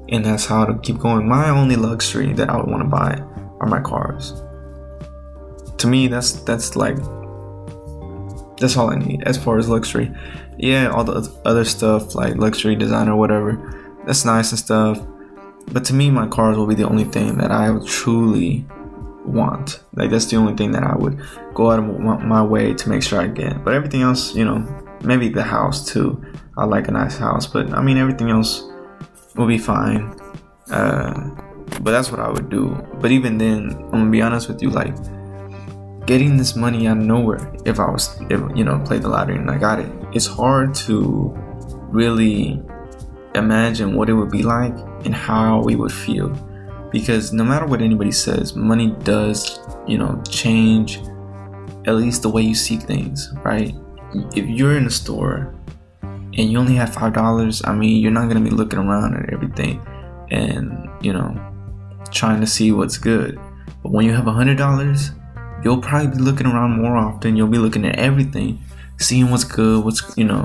And 0.09 0.25
that's 0.25 0.47
how 0.47 0.65
to 0.65 0.79
keep 0.79 0.99
going. 0.99 1.29
My 1.29 1.49
only 1.49 1.75
luxury 1.75 2.33
that 2.35 2.49
I 2.49 2.57
would 2.57 2.71
want 2.71 2.83
to 2.83 2.89
buy 2.89 3.19
are 3.61 3.67
my 3.67 3.81
cars. 3.81 4.43
To 5.79 5.89
me 5.89 6.07
that's 6.07 6.33
that's 6.45 6.77
like 6.77 6.97
that's 8.59 8.77
all 8.77 8.91
I 8.91 8.97
need 8.97 9.25
as 9.25 9.37
far 9.37 9.59
as 9.59 9.69
luxury. 9.69 10.15
Yeah, 10.59 10.91
all 10.91 11.03
the 11.03 11.29
other 11.45 11.65
stuff 11.65 12.15
like 12.15 12.37
luxury 12.37 12.77
design 12.77 13.09
or 13.09 13.17
whatever 13.17 13.81
that's 14.07 14.25
nice 14.25 14.51
and 14.51 14.59
stuff. 14.59 15.01
But 15.73 15.85
to 15.87 15.95
me, 15.95 16.11
my 16.11 16.27
cars 16.27 16.57
will 16.57 16.67
be 16.67 16.75
the 16.75 16.89
only 16.89 17.05
thing 17.05 17.39
that 17.39 17.51
I 17.51 17.71
would 17.71 17.87
truly 17.87 18.65
want. 19.25 19.81
Like 19.95 20.11
that's 20.11 20.27
the 20.27 20.37
only 20.37 20.55
thing 20.55 20.73
that 20.73 20.83
I 20.83 20.97
would 20.97 21.21
go 21.55 21.71
out 21.71 21.79
of 21.79 22.23
my 22.23 22.43
way 22.43 22.75
to 22.75 22.89
make 22.89 23.03
sure 23.03 23.21
I 23.21 23.29
get. 23.29 23.65
But 23.65 23.75
everything 23.75 24.03
else, 24.03 24.35
you 24.35 24.45
know, 24.45 24.82
maybe 25.05 25.29
the 25.29 25.43
house 25.43 25.87
too. 25.87 26.23
I 26.57 26.65
like 26.65 26.89
a 26.89 26.93
nice 26.93 27.17
house, 27.17 27.47
but 27.47 27.73
I 27.73 27.83
mean 27.83 27.97
everything 27.97 28.31
else 28.31 28.65
will 29.37 29.47
be 29.47 29.59
fine. 29.59 30.19
Uh, 30.71 31.31
but 31.81 31.91
that's 31.91 32.11
what 32.11 32.21
I 32.21 32.29
would 32.29 32.49
do. 32.49 32.71
But 33.01 33.11
even 33.11 33.39
then, 33.39 33.71
I'm 33.71 33.91
gonna 33.91 34.11
be 34.11 34.23
honest 34.23 34.49
with 34.49 34.63
you, 34.63 34.71
like 34.71 34.95
getting 36.07 36.37
this 36.37 36.57
money 36.57 36.87
out 36.87 36.99
of 36.99 37.05
nowhere. 37.05 37.53
If 37.65 37.79
I 37.79 37.91
was, 37.91 38.21
if, 38.31 38.41
you 38.57 38.65
know, 38.65 38.79
play 38.85 38.99
the 38.99 39.09
lottery 39.09 39.37
and 39.37 39.51
I 39.51 39.59
got 39.59 39.79
it, 39.79 39.91
it's 40.13 40.27
hard 40.27 40.75
to 40.87 41.33
really 41.91 42.63
imagine 43.35 43.95
what 43.95 44.09
it 44.09 44.15
would 44.15 44.31
be 44.31 44.43
like 44.43 44.77
and 45.05 45.15
how 45.15 45.63
we 45.63 45.77
would 45.77 45.93
feel. 45.93 46.29
Because 46.91 47.33
no 47.33 47.45
matter 47.45 47.67
what 47.67 47.81
anybody 47.81 48.13
says, 48.13 48.55
money 48.55 48.95
does, 49.03 49.59
you 49.87 49.97
know, 49.97 50.23
change 50.29 50.99
at 51.87 51.95
least 51.95 52.23
the 52.23 52.29
way 52.29 52.43
you 52.43 52.55
see 52.55 52.77
things, 52.77 53.33
right? 53.45 53.75
If 54.35 54.47
you're 54.47 54.77
in 54.77 54.87
a 54.87 54.91
store 54.91 55.55
and 56.03 56.51
you 56.51 56.59
only 56.59 56.75
have 56.75 56.95
five 56.95 57.13
dollars, 57.13 57.63
I 57.65 57.75
mean, 57.75 58.01
you're 58.01 58.13
not 58.13 58.29
gonna 58.29 58.41
be 58.41 58.51
looking 58.51 58.79
around 58.79 59.15
at 59.15 59.33
everything 59.33 59.85
and, 60.31 60.89
you 61.01 61.13
know, 61.13 61.35
trying 62.11 62.41
to 62.41 62.47
see 62.47 62.73
what's 62.73 62.99
good. 62.99 63.39
But 63.83 63.93
when 63.93 64.05
you 64.05 64.13
have 64.13 64.27
a 64.27 64.33
hundred 64.33 64.59
dollars, 64.59 65.11
you'll 65.65 65.81
probably 65.81 66.09
be 66.09 66.23
looking 66.23 66.47
around 66.47 66.81
more 66.81 66.97
often. 66.97 67.37
You'll 67.37 67.49
be 67.49 67.59
looking 67.59 67.87
at 67.87 67.99
everything, 67.99 68.63
seeing 68.99 69.31
what's 69.31 69.45
good, 69.45 69.85
what's, 69.85 70.17
you 70.17 70.25
know, 70.25 70.45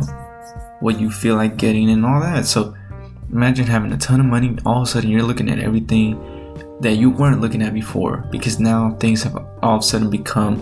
what 0.80 1.00
you 1.00 1.10
feel 1.12 1.36
like 1.36 1.58
getting 1.58 1.90
and 1.90 2.06
all 2.06 2.20
that. 2.22 2.46
So 2.46 2.76
imagine 3.32 3.66
having 3.66 3.92
a 3.92 3.98
ton 3.98 4.20
of 4.20 4.26
money, 4.26 4.58
all 4.66 4.82
of 4.82 4.88
a 4.88 4.92
sudden 4.92 5.10
you're 5.10 5.24
looking 5.24 5.50
at 5.50 5.60
everything 5.60 6.20
that 6.82 6.96
you 6.96 7.10
weren't 7.10 7.42
looking 7.42 7.62
at 7.62 7.74
before 7.74 8.28
because 8.32 8.60
now 8.60 8.96
things 9.00 9.24
have 9.24 9.36
all 9.64 9.78
of 9.78 9.80
a 9.80 9.84
sudden 9.84 10.10
become 10.10 10.58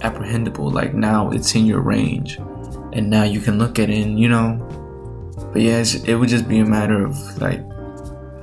apprehendable. 0.00 0.72
Like 0.72 0.94
now 0.94 1.30
it's 1.30 1.54
in 1.54 1.66
your 1.66 1.80
range 1.80 2.38
and 2.92 3.10
now 3.10 3.24
you 3.24 3.40
can 3.40 3.58
look 3.58 3.78
at 3.78 3.90
it 3.90 3.98
and 3.98 4.18
you 4.18 4.28
know. 4.28 4.64
But 5.52 5.62
yeah, 5.62 5.84
it 6.06 6.14
would 6.14 6.28
just 6.28 6.48
be 6.48 6.58
a 6.58 6.64
matter 6.64 7.04
of 7.04 7.16
like 7.40 7.60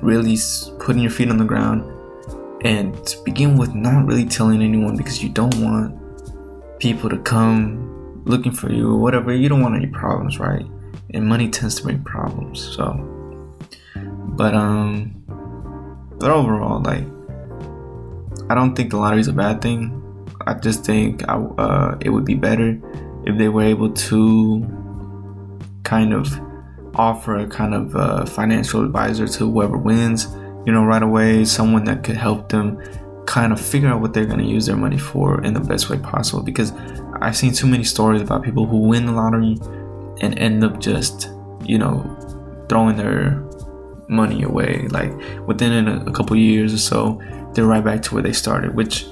really 0.02 0.38
putting 0.80 1.02
your 1.02 1.12
feet 1.12 1.30
on 1.30 1.38
the 1.38 1.46
ground 1.46 1.92
and 2.64 3.16
begin 3.24 3.58
with 3.58 3.76
not 3.76 4.06
really 4.06 4.26
telling 4.26 4.62
anyone 4.62 4.96
because 4.96 5.22
you 5.22 5.30
don't 5.30 5.56
want 5.58 6.00
people 6.80 7.10
to 7.10 7.18
come 7.20 8.24
looking 8.26 8.52
for 8.52 8.72
you 8.72 8.94
or 8.94 8.98
whatever. 8.98 9.34
You 9.34 9.50
don't 9.50 9.62
want 9.62 9.76
any 9.76 9.88
problems, 9.88 10.40
right? 10.40 10.66
and 11.16 11.26
money 11.26 11.50
tends 11.50 11.76
to 11.76 11.84
bring 11.84 12.04
problems. 12.04 12.62
So, 12.62 12.94
but 14.36 14.54
um, 14.54 15.24
but 16.20 16.30
overall, 16.30 16.82
like, 16.82 17.04
I 18.50 18.56
don't 18.56 18.76
think 18.76 18.92
the 18.92 18.98
lottery 18.98 19.22
is 19.22 19.28
a 19.28 19.34
bad 19.34 19.62
thing. 19.62 20.02
I 20.48 20.54
just 20.54 20.86
think 20.86 21.28
I, 21.28 21.36
uh, 21.36 21.98
it 22.02 22.10
would 22.10 22.25
be 22.25 22.36
better 22.36 22.80
if 23.25 23.38
they 23.38 23.50
were 23.50 23.64
able 23.64 23.92
to 23.92 24.66
kind 25.84 26.14
of 26.14 26.40
offer 26.96 27.38
a 27.38 27.48
kind 27.48 27.74
of 27.74 27.96
uh, 27.96 28.25
financial 28.25 28.84
advisor 28.84 29.28
to 29.28 29.50
whoever 29.50 29.78
wins, 29.78 30.28
you 30.66 30.72
know, 30.72 30.84
right 30.84 31.04
away, 31.04 31.46
someone 31.46 31.84
that 31.86 32.04
could 32.04 32.16
help 32.16 32.50
them 32.50 32.82
kind 33.25 33.52
of 33.52 33.60
figure 33.60 33.90
out 33.90 34.02
what 34.02 34.14
they're 34.14 34.25
going 34.25 34.40
to 34.40 34.46
use 34.46 34.66
their 34.66 34.75
money 34.75 34.98
for 34.98 35.44
in 35.44 35.54
the 35.54 35.60
best 35.60 35.90
way 35.90 35.98
possible. 35.98 36.44
Because 36.44 36.72
I've 37.22 37.36
seen 37.36 37.54
too 37.54 37.68
many 37.68 37.84
stories 37.84 38.22
about 38.22 38.44
people 38.44 38.66
who 38.66 38.78
win 38.78 39.06
the 39.06 39.12
lottery 39.12 39.58
and 40.22 40.38
end 40.38 40.64
up 40.64 40.80
just, 40.80 41.30
you 41.64 41.78
know, 41.78 42.04
throwing 42.70 42.96
their 42.96 43.44
money 44.08 44.44
away. 44.44 44.88
Like 44.90 45.12
within 45.48 45.88
a, 45.88 46.06
a 46.06 46.12
couple 46.12 46.36
years 46.36 46.74
or 46.74 46.78
so, 46.78 47.22
they're 47.54 47.66
right 47.66 47.84
back 47.84 48.02
to 48.04 48.14
where 48.14 48.24
they 48.24 48.34
started, 48.34 48.75
which 48.75 49.06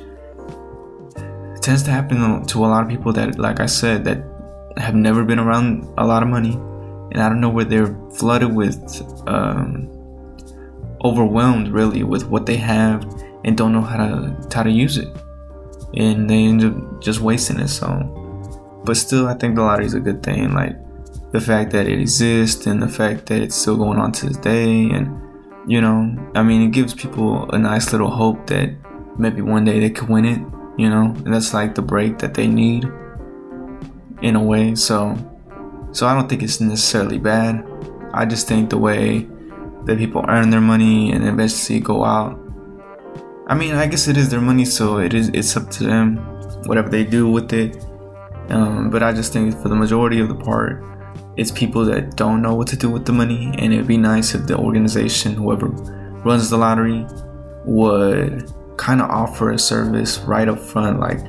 tends 1.63 1.81
to 1.83 1.91
happen 1.91 2.45
to 2.45 2.65
a 2.65 2.67
lot 2.67 2.83
of 2.83 2.89
people 2.89 3.13
that, 3.13 3.39
like 3.39 3.59
I 3.59 3.65
said, 3.65 4.03
that 4.05 4.23
have 4.77 4.95
never 4.95 5.23
been 5.23 5.39
around 5.39 5.87
a 5.97 6.05
lot 6.05 6.21
of 6.21 6.29
money, 6.29 6.53
and 7.11 7.21
I 7.21 7.29
don't 7.29 7.39
know 7.39 7.49
where 7.49 7.65
they're 7.65 7.95
flooded 8.15 8.53
with, 8.53 8.77
um, 9.27 9.89
overwhelmed 11.03 11.69
really 11.69 12.03
with 12.03 12.25
what 12.27 12.45
they 12.45 12.57
have, 12.57 13.03
and 13.45 13.57
don't 13.57 13.71
know 13.71 13.81
how 13.81 13.97
to 13.97 14.49
how 14.53 14.63
to 14.63 14.71
use 14.71 14.97
it, 14.97 15.07
and 15.95 16.29
they 16.29 16.43
end 16.43 16.63
up 16.63 17.01
just 17.01 17.21
wasting 17.21 17.59
it. 17.59 17.69
So, 17.69 17.87
but 18.83 18.97
still, 18.97 19.27
I 19.27 19.35
think 19.35 19.55
the 19.55 19.61
lottery 19.61 19.85
is 19.85 19.93
a 19.93 19.99
good 19.99 20.21
thing. 20.21 20.53
Like 20.53 20.75
the 21.31 21.41
fact 21.41 21.71
that 21.71 21.87
it 21.87 21.99
exists 21.99 22.67
and 22.67 22.81
the 22.81 22.87
fact 22.87 23.25
that 23.27 23.41
it's 23.41 23.55
still 23.55 23.77
going 23.77 23.97
on 23.97 24.11
to 24.11 24.27
this 24.27 24.37
day 24.37 24.89
and 24.91 25.19
you 25.65 25.81
know 25.81 26.15
i 26.35 26.43
mean 26.43 26.61
it 26.61 26.71
gives 26.71 26.93
people 26.93 27.49
a 27.51 27.57
nice 27.57 27.91
little 27.91 28.09
hope 28.09 28.45
that 28.45 28.69
maybe 29.17 29.41
one 29.41 29.65
day 29.65 29.79
they 29.79 29.89
could 29.89 30.07
win 30.09 30.25
it 30.25 30.39
you 30.77 30.89
know 30.89 31.13
that's 31.25 31.53
like 31.53 31.75
the 31.75 31.81
break 31.81 32.17
that 32.19 32.33
they 32.33 32.47
need 32.47 32.89
in 34.21 34.35
a 34.35 34.43
way. 34.43 34.75
So 34.75 35.17
so 35.91 36.07
i 36.07 36.15
don't 36.15 36.27
think 36.27 36.41
it's 36.41 36.59
necessarily 36.59 37.19
bad. 37.19 37.65
I 38.13 38.25
just 38.25 38.47
think 38.47 38.69
the 38.69 38.77
way 38.77 39.27
that 39.85 39.97
people 39.97 40.25
earn 40.27 40.49
their 40.49 40.61
money 40.61 41.11
and 41.11 41.27
eventually 41.27 41.79
go 41.79 42.05
out 42.05 42.39
i 43.47 43.55
mean 43.55 43.75
i 43.75 43.85
guess 43.85 44.07
it 44.07 44.15
is 44.15 44.29
their 44.29 44.39
money 44.39 44.63
so 44.63 44.97
it 44.97 45.13
is 45.13 45.29
it's 45.29 45.57
up 45.57 45.69
to 45.69 45.83
them 45.83 46.17
whatever 46.65 46.89
they 46.89 47.03
do 47.03 47.29
with 47.29 47.51
it. 47.53 47.85
Um, 48.49 48.89
but 48.89 49.03
i 49.03 49.13
just 49.13 49.33
think 49.33 49.57
for 49.61 49.69
the 49.69 49.75
majority 49.75 50.19
of 50.19 50.27
the 50.27 50.35
part 50.35 50.83
it's 51.37 51.51
people 51.51 51.85
that 51.85 52.15
don't 52.15 52.41
know 52.41 52.55
what 52.55 52.67
to 52.67 52.77
do 52.77 52.89
with 52.89 53.05
the 53.05 53.13
money 53.13 53.53
and 53.57 53.73
it'd 53.73 53.87
be 53.87 53.97
nice 53.97 54.35
if 54.35 54.45
the 54.47 54.57
organization 54.57 55.33
whoever 55.33 55.67
runs 56.25 56.49
the 56.49 56.57
lottery 56.57 57.05
would 57.65 58.51
kind 58.77 59.01
of 59.01 59.09
offer 59.09 59.51
a 59.51 59.59
service 59.59 60.19
right 60.19 60.47
up 60.47 60.59
front 60.59 60.99
like 60.99 61.19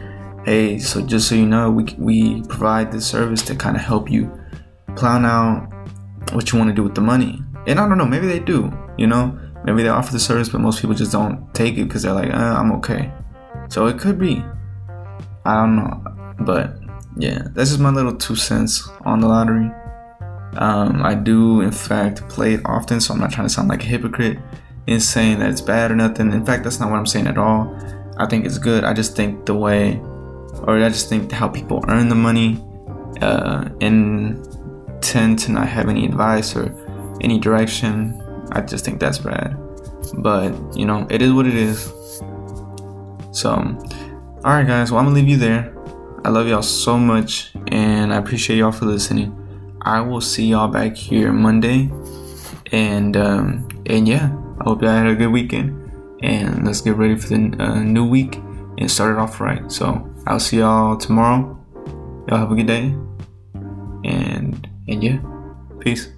hey 0.44 0.78
so 0.78 1.00
just 1.00 1.28
so 1.28 1.34
you 1.34 1.46
know 1.46 1.70
we, 1.70 1.84
we 1.98 2.42
provide 2.42 2.92
this 2.92 3.06
service 3.06 3.42
to 3.42 3.54
kind 3.54 3.76
of 3.76 3.82
help 3.82 4.10
you 4.10 4.30
plan 4.96 5.24
out 5.24 5.68
what 6.32 6.52
you 6.52 6.58
want 6.58 6.68
to 6.70 6.74
do 6.74 6.82
with 6.82 6.94
the 6.94 7.00
money. 7.00 7.40
And 7.66 7.78
i 7.78 7.88
don't 7.88 7.98
know 7.98 8.06
maybe 8.06 8.26
they 8.26 8.40
do 8.40 8.72
you 8.96 9.06
know? 9.08 9.38
Maybe 9.64 9.82
they 9.82 9.88
offer 9.88 10.12
the 10.12 10.20
service 10.20 10.48
but 10.48 10.60
most 10.60 10.80
people 10.80 10.94
just 10.94 11.12
don't 11.12 11.52
take 11.54 11.78
it 11.78 11.84
because 11.84 12.02
they're 12.02 12.12
like 12.12 12.30
uh, 12.32 12.54
i'm 12.58 12.72
okay. 12.72 13.10
So 13.68 13.86
it 13.86 13.98
could 13.98 14.18
be. 14.18 14.44
I 15.46 15.54
don't 15.54 15.76
know 15.76 16.04
but 16.40 16.78
yeah 17.16 17.44
this 17.52 17.70
is 17.70 17.78
my 17.78 17.90
little 17.90 18.14
two 18.14 18.36
cents 18.36 18.88
on 19.04 19.20
the 19.20 19.28
lottery. 19.28 19.70
Um, 20.56 21.02
I 21.02 21.14
do, 21.14 21.62
in 21.62 21.72
fact, 21.72 22.28
play 22.28 22.54
it 22.54 22.60
often, 22.64 23.00
so 23.00 23.12
I'm 23.12 23.20
not 23.20 23.32
trying 23.32 23.48
to 23.48 23.52
sound 23.52 23.68
like 23.68 23.82
a 23.82 23.86
hypocrite 23.86 24.38
in 24.86 25.00
saying 25.00 25.38
that 25.38 25.50
it's 25.50 25.60
bad 25.60 25.90
or 25.90 25.96
nothing. 25.96 26.32
In 26.32 26.44
fact, 26.44 26.64
that's 26.64 26.80
not 26.80 26.90
what 26.90 26.98
I'm 26.98 27.06
saying 27.06 27.26
at 27.26 27.38
all. 27.38 27.74
I 28.18 28.26
think 28.26 28.44
it's 28.44 28.58
good. 28.58 28.84
I 28.84 28.92
just 28.92 29.16
think 29.16 29.46
the 29.46 29.54
way, 29.54 29.98
or 30.62 30.82
I 30.82 30.88
just 30.88 31.08
think 31.08 31.32
how 31.32 31.48
people 31.48 31.84
earn 31.88 32.08
the 32.08 32.14
money 32.14 32.62
uh, 33.20 33.68
and 33.80 34.46
tend 35.02 35.38
to 35.40 35.52
not 35.52 35.68
have 35.68 35.88
any 35.88 36.04
advice 36.04 36.54
or 36.54 36.72
any 37.20 37.38
direction. 37.38 38.20
I 38.52 38.60
just 38.60 38.84
think 38.84 39.00
that's 39.00 39.18
bad. 39.18 39.56
But, 40.18 40.52
you 40.76 40.86
know, 40.86 41.06
it 41.10 41.22
is 41.22 41.32
what 41.32 41.46
it 41.46 41.54
is. 41.54 41.92
So, 43.32 43.50
alright, 44.44 44.66
guys, 44.66 44.92
well, 44.92 45.00
I'm 45.00 45.06
gonna 45.06 45.16
leave 45.16 45.28
you 45.28 45.38
there. 45.38 45.74
I 46.24 46.30
love 46.30 46.46
y'all 46.46 46.62
so 46.62 46.98
much, 46.98 47.52
and 47.68 48.12
I 48.12 48.16
appreciate 48.16 48.56
y'all 48.56 48.72
for 48.72 48.86
listening. 48.86 49.36
I 49.82 50.00
will 50.00 50.20
see 50.20 50.46
y'all 50.46 50.68
back 50.68 50.96
here 50.96 51.32
Monday. 51.32 51.90
And 52.72 53.16
um, 53.16 53.68
and 53.86 54.08
yeah, 54.08 54.34
I 54.60 54.64
hope 54.64 54.82
y'all 54.82 54.90
had 54.90 55.06
a 55.06 55.14
good 55.14 55.32
weekend. 55.32 55.80
And 56.22 56.64
let's 56.64 56.80
get 56.80 56.96
ready 56.96 57.16
for 57.16 57.28
the 57.28 57.56
uh, 57.58 57.82
new 57.82 58.06
week 58.06 58.36
and 58.78 58.90
start 58.90 59.12
it 59.12 59.18
off 59.18 59.40
right. 59.40 59.70
So 59.70 60.10
I'll 60.26 60.40
see 60.40 60.58
y'all 60.58 60.96
tomorrow. 60.96 61.58
Y'all 62.28 62.38
have 62.38 62.50
a 62.50 62.54
good 62.54 62.66
day. 62.66 62.94
And 64.04 64.68
and 64.88 65.02
yeah, 65.02 65.18
peace. 65.80 66.13